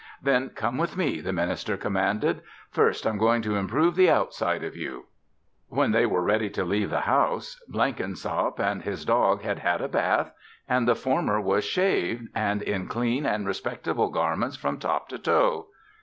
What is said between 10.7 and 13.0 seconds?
the former was shaved and in